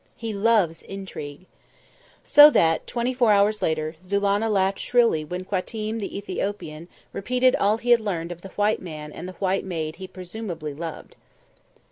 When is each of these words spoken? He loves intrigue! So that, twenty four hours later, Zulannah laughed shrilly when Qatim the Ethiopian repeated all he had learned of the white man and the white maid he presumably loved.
He 0.17 0.33
loves 0.33 0.81
intrigue! 0.81 1.45
So 2.23 2.49
that, 2.49 2.87
twenty 2.87 3.13
four 3.13 3.31
hours 3.31 3.61
later, 3.61 3.97
Zulannah 4.07 4.49
laughed 4.49 4.79
shrilly 4.79 5.23
when 5.23 5.45
Qatim 5.45 5.99
the 5.99 6.17
Ethiopian 6.17 6.87
repeated 7.13 7.55
all 7.55 7.77
he 7.77 7.91
had 7.91 7.99
learned 7.99 8.31
of 8.31 8.41
the 8.41 8.49
white 8.57 8.81
man 8.81 9.11
and 9.13 9.29
the 9.29 9.33
white 9.33 9.63
maid 9.63 9.97
he 9.97 10.07
presumably 10.07 10.73
loved. 10.73 11.15